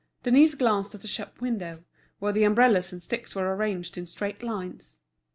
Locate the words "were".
3.35-3.55